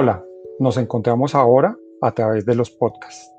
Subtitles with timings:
[0.00, 0.24] Hola,
[0.60, 3.32] nos encontramos ahora a través de los podcasts.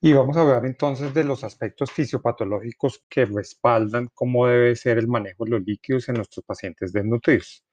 [0.00, 5.08] Y vamos a hablar entonces de los aspectos fisiopatológicos que respaldan cómo debe ser el
[5.08, 7.64] manejo de los líquidos en nuestros pacientes desnutridos.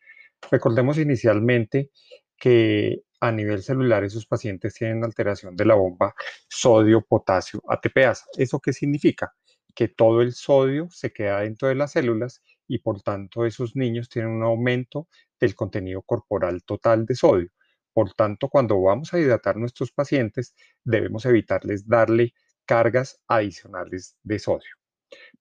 [0.50, 1.92] Recordemos inicialmente
[2.36, 6.16] que a nivel celular esos pacientes tienen alteración de la bomba
[6.50, 8.24] sodio-potasio ATPase.
[8.40, 9.36] ¿Eso qué significa?
[9.76, 14.10] Que todo el sodio se queda dentro de las células y por tanto esos niños
[14.10, 15.08] tienen un aumento
[15.40, 17.52] del contenido corporal total de sodio.
[17.98, 24.76] Por tanto, cuando vamos a hidratar nuestros pacientes, debemos evitarles darle cargas adicionales de sodio.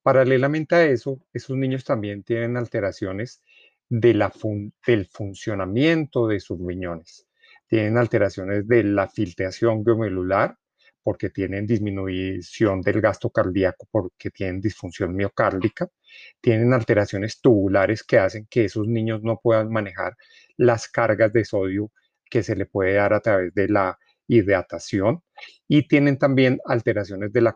[0.02, 3.42] Paralelamente a eso, esos niños también tienen alteraciones
[3.90, 4.24] del
[5.12, 7.26] funcionamiento de sus riñones.
[7.68, 10.56] Tienen alteraciones de la filtración glomerular
[11.02, 15.90] porque tienen disminución del gasto cardíaco, porque tienen disfunción miocárdica.
[16.40, 20.16] Tienen alteraciones tubulares que hacen que esos niños no puedan manejar
[20.56, 21.92] las cargas de sodio
[22.30, 23.98] que se le puede dar a través de la
[24.28, 25.22] hidratación
[25.68, 27.54] y tienen también alteraciones de, la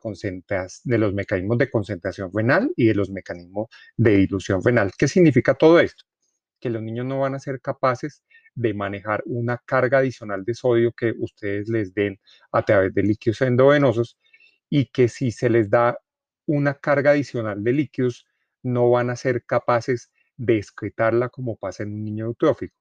[0.85, 4.93] de los mecanismos de concentración renal y de los mecanismos de dilución renal.
[4.97, 6.05] ¿Qué significa todo esto?
[6.61, 8.23] Que los niños no van a ser capaces
[8.55, 12.21] de manejar una carga adicional de sodio que ustedes les den
[12.53, 14.19] a través de líquidos endovenosos
[14.69, 15.99] y que si se les da
[16.47, 18.27] una carga adicional de líquidos
[18.63, 22.80] no van a ser capaces de excretarla como pasa en un niño eutrófico.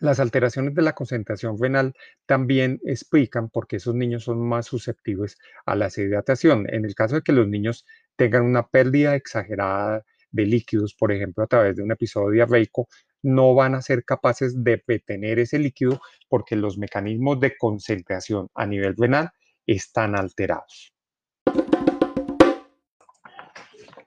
[0.00, 1.92] Las alteraciones de la concentración renal
[2.24, 6.66] también explican por qué esos niños son más susceptibles a la deshidratación.
[6.72, 7.84] En el caso de que los niños
[8.16, 12.88] tengan una pérdida exagerada de líquidos, por ejemplo, a través de un episodio diarreico,
[13.22, 18.64] no van a ser capaces de retener ese líquido porque los mecanismos de concentración a
[18.64, 19.30] nivel renal
[19.66, 20.94] están alterados.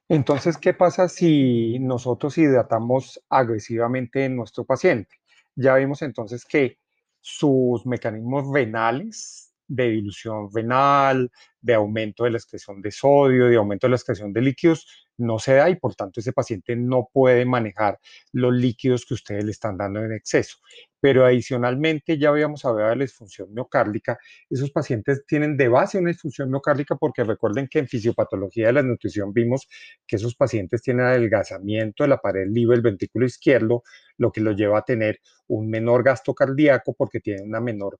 [0.10, 5.23] Entonces, ¿qué pasa si nosotros hidratamos agresivamente en nuestro paciente?
[5.56, 6.80] Ya vimos entonces que
[7.22, 13.88] sus mecanismos renales de dilución renal, de aumento de la excreción de sodio, de aumento
[13.88, 14.86] de la excreción de líquidos,
[15.18, 18.00] no se da y por tanto ese paciente no puede manejar
[18.32, 20.58] los líquidos que ustedes le están dando en exceso.
[21.00, 24.18] Pero adicionalmente ya habíamos hablado de la disfunción miocárdica.
[24.50, 28.84] Esos pacientes tienen de base una disfunción miocárdica porque recuerden que en fisiopatología de la
[28.84, 29.68] nutrición vimos
[30.08, 33.84] que esos pacientes tienen adelgazamiento de la pared libre del ventrículo izquierdo,
[34.18, 38.00] lo que los lleva a tener un menor gasto cardíaco porque tienen una menor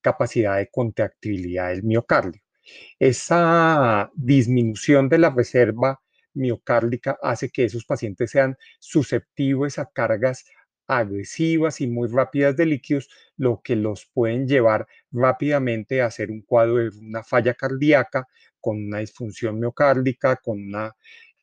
[0.00, 2.42] capacidad de contractibilidad del miocardio.
[2.98, 6.00] Esa disminución de la reserva
[6.34, 10.44] miocárdica hace que esos pacientes sean susceptibles a cargas
[10.86, 16.42] agresivas y muy rápidas de líquidos, lo que los pueden llevar rápidamente a hacer un
[16.42, 18.26] cuadro de una falla cardíaca
[18.60, 20.58] con una disfunción miocárdica, con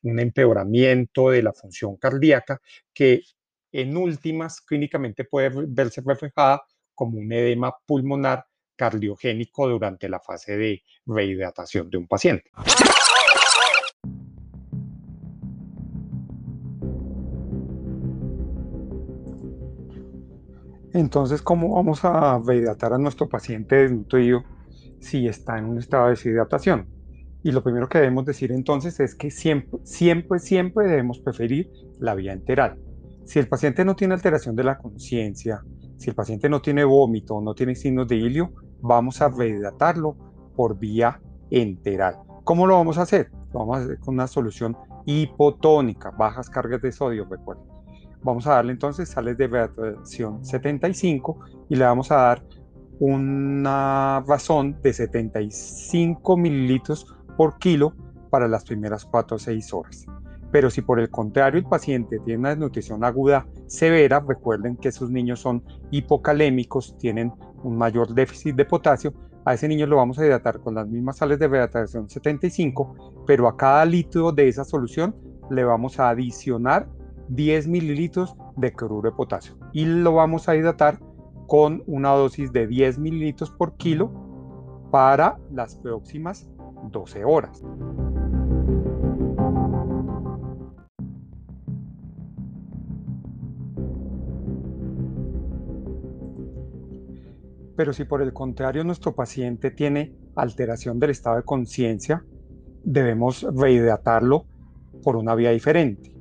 [0.03, 2.61] un empeoramiento de la función cardíaca
[2.93, 3.23] que
[3.71, 6.61] en últimas clínicamente puede verse reflejada
[7.03, 8.45] como un edema pulmonar
[8.77, 12.49] cardiogénico durante la fase de rehidratación de un paciente.
[20.93, 24.45] Entonces, ¿cómo vamos a rehidratar a nuestro paciente desnutrido
[25.01, 26.87] si está en un estado de deshidratación?
[27.43, 31.69] Y lo primero que debemos decir entonces es que siempre, siempre, siempre debemos preferir
[31.99, 32.79] la vía enteral.
[33.25, 35.65] Si el paciente no tiene alteración de la conciencia,
[35.97, 40.15] si el paciente no tiene vómito, no tiene signos de hilio, vamos a rehidratarlo
[40.55, 42.17] por vía enteral.
[42.43, 43.31] ¿Cómo lo vamos a hacer?
[43.53, 47.65] Lo vamos a hacer con una solución hipotónica, bajas cargas de sodio, recuerden.
[48.21, 51.39] Vamos a darle entonces sales de hidratación 75
[51.69, 52.43] y le vamos a dar
[52.99, 57.93] una razón de 75 mililitros por kilo
[58.29, 60.05] para las primeras 4 o 6 horas.
[60.53, 65.09] Pero si por el contrario el paciente tiene una desnutrición aguda severa, recuerden que esos
[65.09, 67.33] niños son hipocalémicos, tienen
[67.63, 69.15] un mayor déficit de potasio,
[69.45, 73.47] a ese niño lo vamos a hidratar con las mismas sales de hidratación 75, pero
[73.47, 75.15] a cada litro de esa solución
[75.49, 76.87] le vamos a adicionar
[77.29, 80.99] 10 mililitros de cloruro de potasio y lo vamos a hidratar
[81.47, 84.11] con una dosis de 10 mililitros por kilo
[84.91, 86.47] para las próximas
[86.91, 87.63] 12 horas.
[97.75, 102.23] Pero si por el contrario nuestro paciente tiene alteración del estado de conciencia,
[102.83, 104.45] debemos rehidratarlo
[105.03, 106.15] por una vía diferente.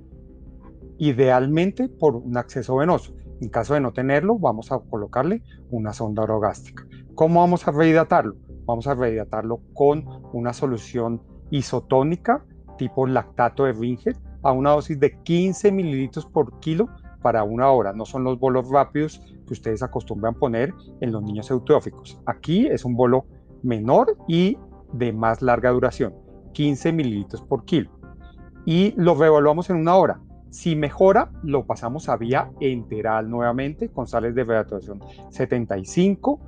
[0.99, 3.15] Idealmente por un acceso venoso.
[3.41, 6.87] En caso de no tenerlo, vamos a colocarle una sonda orogástrica.
[7.15, 8.37] ¿Cómo vamos a rehidratarlo?
[8.65, 11.21] Vamos a rehidratarlo con una solución
[11.51, 12.45] isotónica
[12.79, 16.89] tipo lactato de Ringer a una dosis de 15 mililitros por kilo
[17.23, 21.51] para una hora, no son los bolos rápidos que ustedes acostumbran poner en los niños
[21.51, 22.19] eutróficos.
[22.27, 23.27] Aquí es un bolo
[23.63, 24.59] menor y
[24.93, 26.15] de más larga duración,
[26.53, 27.91] 15 mililitros por kilo.
[28.65, 30.21] Y lo revaluamos en una hora.
[30.51, 36.41] Si mejora, lo pasamos a vía enteral nuevamente con sales de reactuación 75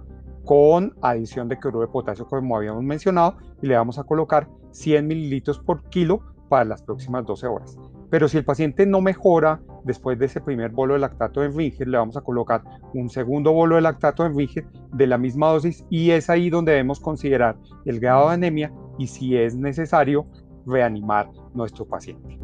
[0.44, 5.06] con adición de cloruro de potasio como habíamos mencionado y le vamos a colocar 100
[5.06, 7.78] mililitros por kilo para las próximas 12 horas.
[8.14, 11.88] Pero si el paciente no mejora después de ese primer bolo de lactato de Ringer,
[11.88, 12.62] le vamos a colocar
[12.92, 16.70] un segundo bolo de lactato de Ringer de la misma dosis y es ahí donde
[16.70, 20.28] debemos considerar el grado de anemia y si es necesario
[20.64, 22.38] reanimar nuestro paciente.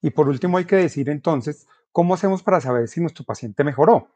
[0.00, 4.08] Y por último hay que decir entonces, ¿cómo hacemos para saber si nuestro paciente mejoró?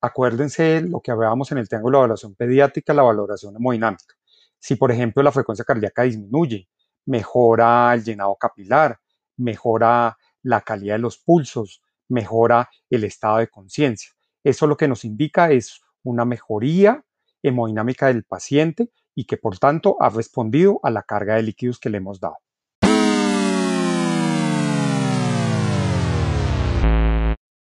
[0.00, 4.14] Acuérdense lo que hablábamos en el triángulo de evaluación pediátrica, la valoración hemodinámica.
[4.62, 6.68] Si, por ejemplo, la frecuencia cardíaca disminuye,
[7.04, 9.00] mejora el llenado capilar,
[9.36, 14.12] mejora la calidad de los pulsos, mejora el estado de conciencia.
[14.44, 17.04] Eso lo que nos indica es una mejoría
[17.42, 21.90] hemodinámica del paciente y que por tanto ha respondido a la carga de líquidos que
[21.90, 22.36] le hemos dado.